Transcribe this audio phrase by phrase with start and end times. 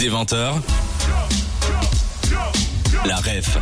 [0.00, 0.54] Des 20h,
[3.04, 3.58] la ref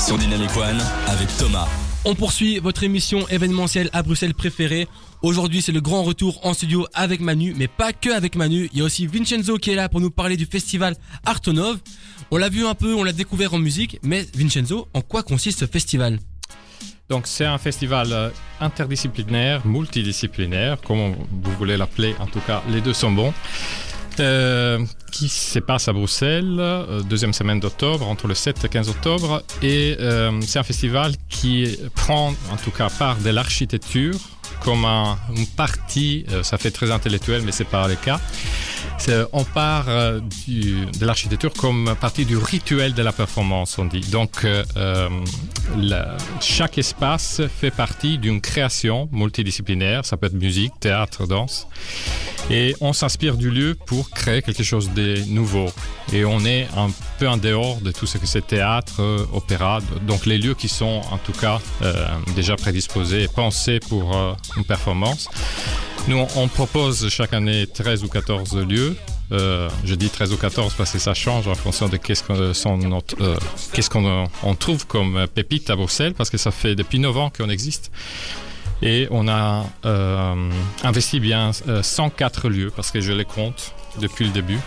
[0.00, 1.68] sur Dynamic One avec Thomas.
[2.04, 4.88] On poursuit votre émission événementielle à Bruxelles préférée.
[5.22, 8.68] Aujourd'hui, c'est le grand retour en studio avec Manu, mais pas que avec Manu.
[8.72, 11.78] Il y a aussi Vincenzo qui est là pour nous parler du festival Artonov.
[12.32, 15.60] On l'a vu un peu, on l'a découvert en musique, mais Vincenzo, en quoi consiste
[15.60, 16.18] ce festival?
[17.08, 22.82] Donc c'est un festival euh, interdisciplinaire, multidisciplinaire, comme vous voulez l'appeler, en tout cas les
[22.82, 23.32] deux sont bons,
[24.20, 28.68] euh, qui se passe à Bruxelles, euh, deuxième semaine d'octobre, entre le 7 et le
[28.68, 34.16] 15 octobre, et euh, c'est un festival qui prend en tout cas part de l'architecture
[34.60, 38.20] comme un, une partie, ça fait très intellectuel mais c'est pas le cas,
[39.32, 44.00] on part euh, de l'architecture comme partie du rituel de la performance, on dit.
[44.00, 45.08] Donc, euh, euh,
[46.40, 50.04] chaque espace fait partie d'une création multidisciplinaire.
[50.04, 51.68] Ça peut être musique, théâtre, danse.
[52.50, 55.66] Et on s'inspire du lieu pour créer quelque chose de nouveau.
[56.12, 59.02] Et on est un peu en dehors de tout ce que c'est théâtre,
[59.32, 59.80] opéra.
[60.06, 61.60] Donc, les lieux qui sont en tout cas
[62.34, 64.16] déjà prédisposés et pensés pour
[64.56, 65.28] une performance.
[66.08, 68.96] Nous, on- propose chaque année 13 ou 14 lieux.
[69.30, 71.98] Euh, je dis 13 ou 14 parce que ça change en fonction de
[72.78, 73.36] notre- euh,
[73.90, 77.30] qu'on euh, on trouve comme pépite à Bruxelles parce que ça fait depuis 9 ans
[77.36, 77.90] qu'on existe.
[78.80, 80.50] Et on a euh,
[80.82, 84.58] investi bien euh, 104 lieux parce que je les compte depuis le début.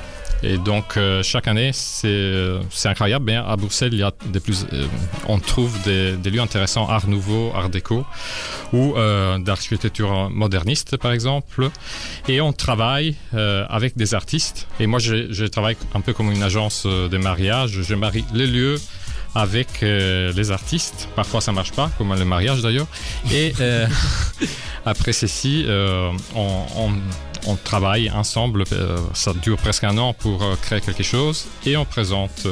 [0.43, 3.25] Et donc euh, chaque année, c'est euh, c'est incroyable.
[3.25, 4.85] Bien, à Bruxelles, il y a des plus, euh,
[5.27, 8.05] on trouve des, lieux intéressants, art nouveau, art déco,
[8.73, 8.95] ou
[9.39, 11.69] d'architecture moderniste, par exemple.
[12.27, 14.67] Et on travaille avec des artistes.
[14.79, 17.81] Et moi, je, travaille un peu comme une agence de mariage.
[17.81, 18.79] Je marie les lieux
[19.35, 21.09] avec les artistes.
[21.15, 22.87] Parfois, ça marche pas, comme le mariage d'ailleurs.
[23.33, 23.53] Et
[24.85, 25.65] après ceci,
[26.35, 26.93] on-
[27.47, 28.63] on travaille ensemble.
[28.71, 32.47] euh, ça dure presque un an pour euh, créer quelque chose et on présente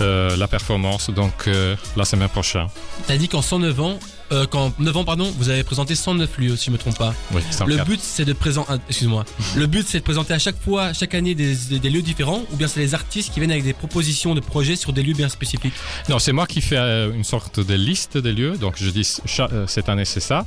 [0.00, 1.48] euh, la performance donc
[1.96, 2.66] la semaine prochaine.
[3.06, 3.98] T'as dit qu'en 109 ans,
[4.32, 7.14] euh, qu'en 9 ans pardon, vous avez présenté 109 lieux si je me trompe pas.
[7.32, 9.24] Oui, c'est Le le but c'est de présenter, excuse-moi.
[9.56, 12.42] Le but c'est de présenter à chaque fois, chaque année des, des- des lieux différents,
[12.52, 15.14] ou bien c'est les artistes qui viennent avec des propositions de projets sur des lieux
[15.14, 15.74] bien spécifiques?
[16.08, 18.56] Non, c'est moi qui fais euh, une sorte de liste des lieux.
[18.56, 20.46] Donc, je dis cha- euh, cette année, c'est ça.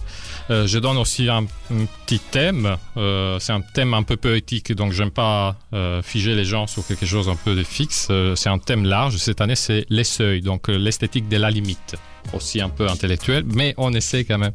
[0.49, 2.77] Euh, je donne aussi un, un petit thème.
[2.97, 5.55] Euh, c'est un thème un peu poétique, donc j'aime pas
[6.03, 8.07] figer les gens sur quelque chose un peu de fixe.
[8.35, 9.17] C'est un thème large.
[9.17, 11.95] Cette année, c'est les seuils, donc l'esthétique de la limite.
[12.33, 14.53] Aussi un peu intellectuel, mais on essaie quand même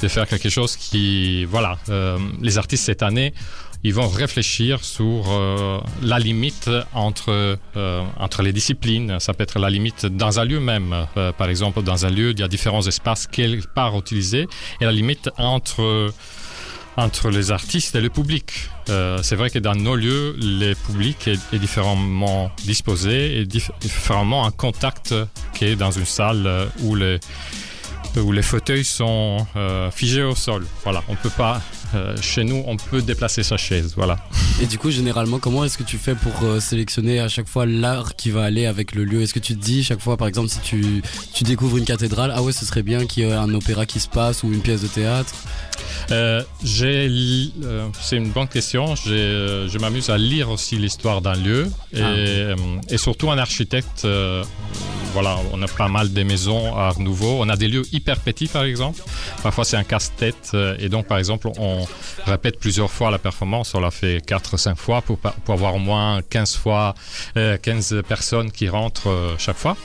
[0.00, 3.34] de faire quelque chose qui, voilà, euh, les artistes cette année
[3.84, 9.20] ils vont réfléchir sur euh, la limite entre, euh, entre les disciplines.
[9.20, 11.06] Ça peut être la limite dans un lieu même.
[11.16, 14.48] Euh, par exemple, dans un lieu, il y a différents espaces quelque part utilisés
[14.80, 16.12] et la limite entre,
[16.98, 18.68] entre les artistes et le public.
[18.88, 24.42] Euh, c'est vrai que dans nos lieux, le public est, différemment disposé et dif- différemment
[24.42, 25.14] en contact
[25.54, 27.20] qu'est dans une salle euh, où les,
[28.16, 30.66] où les fauteuils sont euh, figés au sol.
[30.82, 31.62] Voilà, on peut pas.
[31.94, 33.94] Euh, chez nous, on peut déplacer sa chaise.
[33.96, 34.16] Voilà.
[34.60, 37.66] Et du coup, généralement, comment est-ce que tu fais pour euh, sélectionner à chaque fois
[37.66, 39.22] l'art qui va aller avec le lieu?
[39.22, 41.02] Est-ce que tu te dis chaque fois, par exemple, si tu,
[41.34, 44.00] tu découvres une cathédrale, ah ouais, ce serait bien qu'il y ait un opéra qui
[44.00, 45.32] se passe ou une pièce de théâtre?
[46.10, 48.94] Euh, c'est une bonne question.
[48.96, 52.54] Je m'amuse à lire aussi l'histoire d'un lieu et, Ah.
[52.88, 54.06] et surtout un architecte.
[55.18, 57.38] Euh, voilà, on a pas mal des maisons art nouveau.
[57.40, 59.00] On a des lieux hyper petits, par exemple.
[59.42, 61.86] Parfois, c'est un casse-tête euh, et donc, par exemple, on
[62.24, 63.74] répète plusieurs fois la performance.
[63.74, 66.94] On l'a fait 4-5 fois pour, pour avoir au moins 15 fois,
[67.36, 69.76] euh, 15 personnes qui rentrent euh, chaque fois.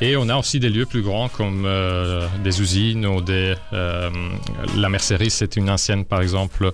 [0.00, 3.54] Et on a aussi des lieux plus grands comme euh, des usines ou des.
[3.72, 4.08] euh,
[4.76, 6.72] la mercerie, c'est une ancienne, par exemple,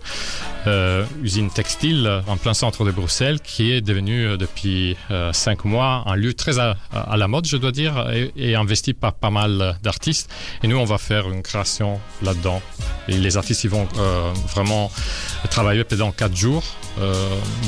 [0.66, 5.64] euh, usine textile en plein centre de Bruxelles qui est devenue euh, depuis euh, cinq
[5.64, 9.14] mois un lieu très à, à la mode, je dois dire, et, et investi par
[9.14, 10.30] pas mal d'artistes.
[10.62, 12.60] Et nous, on va faire une création là-dedans.
[13.08, 14.90] Et les artistes, ils vont euh, vraiment
[15.50, 16.64] travailler pendant quatre jours
[16.98, 17.12] euh,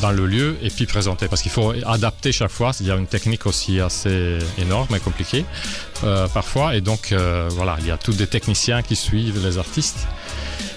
[0.01, 2.73] dans le lieu et puis présenter parce qu'il faut adapter chaque fois.
[2.81, 5.45] Il y a une technique aussi assez énorme et compliquée
[6.05, 6.75] euh, parfois.
[6.77, 7.15] Et donc,
[7.51, 10.07] voilà, il y a tous des techniciens qui suivent les artistes.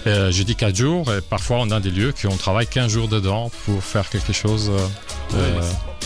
[0.06, 2.90] Euh, J'ai dit 4 jours et parfois on a des lieux qui on travaille 15
[2.90, 4.88] jours dedans pour faire quelque chose euh,
[5.34, 5.60] euh,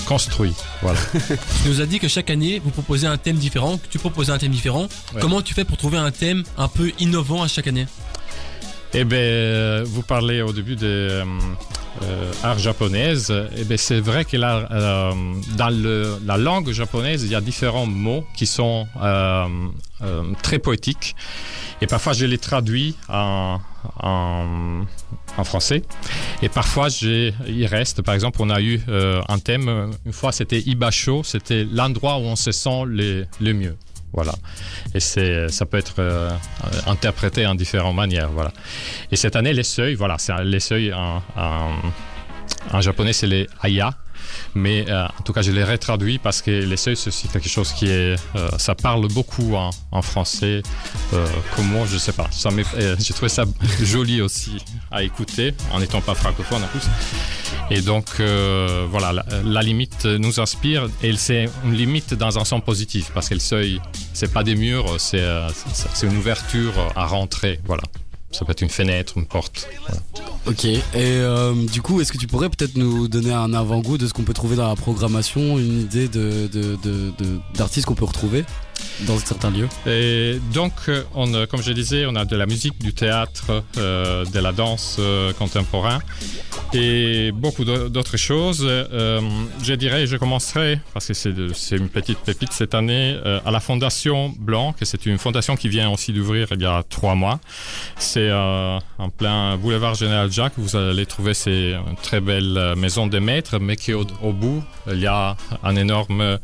[0.06, 0.55] construit.
[0.82, 0.99] Voilà.
[1.62, 4.32] Tu nous as dit que chaque année vous proposez un thème différent, que tu proposais
[4.32, 4.88] un thème différent.
[5.14, 5.20] Ouais.
[5.20, 7.87] Comment tu fais pour trouver un thème un peu innovant à chaque année?
[8.94, 11.23] Eh bien, euh, vous parlez au début de
[12.02, 13.32] euh, art japonaise.
[13.56, 15.12] Eh bien, c'est vrai que euh,
[15.56, 19.46] dans la langue japonaise, il y a différents mots qui sont euh,
[20.43, 21.16] très poétiques.
[21.81, 23.58] Et parfois, je les traduis en,
[25.44, 25.82] français.
[26.43, 28.02] Et parfois, il reste.
[28.02, 29.90] Par exemple, on a eu un thème.
[30.04, 31.22] Une fois, c'était Ibacho.
[31.22, 33.76] C'était l'endroit où on se sent le mieux.
[34.12, 34.32] Voilà.
[34.94, 36.31] Et c'est, ça peut être euh,
[36.87, 38.31] interprété en différentes manières.
[38.31, 38.53] Voilà.
[39.11, 41.70] Et cette année, les seuils, voilà, les seuils en, en,
[42.73, 43.93] en japonais, c'est les aya.
[44.55, 47.73] Mais euh, en tout cas, je les retraduis parce que les seuils, c'est quelque chose
[47.73, 48.17] qui est.
[48.37, 50.62] euh, ça parle beaucoup en, français.
[51.12, 52.28] Euh, comment, je sais pas.
[52.31, 53.44] Ça euh, J'ai trouvé ça
[53.82, 54.58] joli aussi
[54.90, 56.87] à écouter, en n'étant pas francophone en plus.
[57.70, 58.06] Et donc,
[58.90, 63.29] voilà, la, la limite nous inspire et c'est une limite dans un sens positif parce
[63.29, 63.81] que le seuil,
[64.12, 65.22] c'est pas des murs, c'est
[66.02, 67.61] une ouverture à rentrer.
[67.64, 67.82] Voilà.
[68.38, 69.66] Ça peut être une fenêtre, une porte.
[69.86, 70.02] Voilà.
[70.46, 70.64] Ok.
[70.66, 74.12] Et euh, du coup, est-ce que tu pourrais peut-être nous donner un avant-goût de ce
[74.12, 78.04] qu'on peut trouver dans la programmation, une idée de de- de- de- d'artistes qu'on peut
[78.04, 78.44] retrouver
[79.06, 79.68] dans certains lieux?
[79.86, 83.62] Et donc, euh, on, euh, comme je disais, on a de la musique, du théâtre,
[83.78, 86.00] euh, de la danse euh, contemporain
[86.76, 88.62] et beaucoup d'au- d'autres choses.
[88.67, 89.20] Euh,
[89.62, 93.50] je dirais, je commencerai, parce que c'est de- une petite pépite cette année, euh, à
[93.50, 97.14] la Fondation Blanc, que c'est une fondation qui vient aussi d'ouvrir il y a trois
[97.14, 97.40] mois.
[97.99, 100.55] C'est euh, en plein boulevard Général Jacques.
[100.56, 104.62] Vous allez trouver une très belle euh, maison des maîtres, mais qui au, au bout,
[104.93, 106.38] il y a un énorme,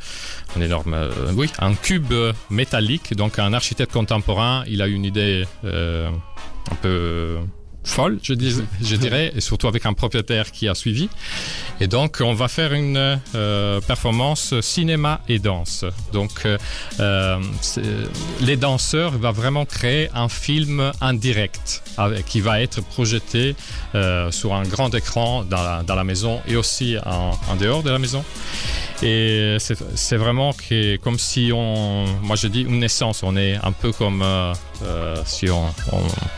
[0.57, 0.97] un énorme,
[1.37, 2.13] oui, un cube
[2.51, 3.15] métallique.
[3.15, 7.39] Donc un architecte contemporain, il a une idée un peu
[7.85, 11.09] folle, je, dis, dirais, et surtout avec un propriétaire qui a suivi.
[11.81, 15.85] Et donc, on va faire une euh, performance cinéma et danse.
[16.13, 16.59] Donc, euh,
[17.01, 17.39] euh,
[18.41, 21.83] les danseurs vont vraiment créer un film en direct
[22.27, 23.55] qui va être projeté
[24.31, 28.25] sur un grand écran dans la, maison et aussi en dehors de la maison.
[29.03, 33.57] Et c'est c'est vraiment que, comme si on, moi je dis une naissance, on est
[33.57, 34.55] un peu comme euh,
[34.85, 35.65] euh, si on,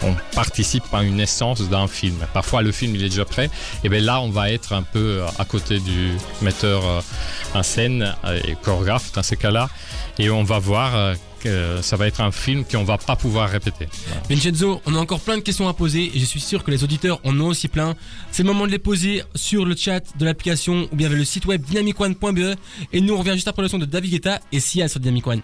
[0.03, 2.17] on, participe à une naissance d'un film.
[2.33, 3.51] Parfois le film il est déjà prêt,
[3.85, 7.01] et bien là on va être un peu à côté du metteur euh,
[7.55, 9.69] en scène euh, et chorégraphe dans ces cas-là,
[10.19, 11.15] et on va voir
[11.83, 13.89] ça va être un film qu'on va pas pouvoir répéter.
[14.29, 16.85] Vincenzo, on a encore plein de questions à poser et je suis sûr que les
[16.85, 17.95] auditeurs en ont aussi plein.
[18.31, 21.25] C'est le moment de les poser sur le chat de l'application ou bien vers le
[21.25, 22.57] site web dynamicone.be
[22.93, 25.27] et nous on revient juste après le son de David Guetta et Sia sur Dynamic
[25.27, 25.43] One.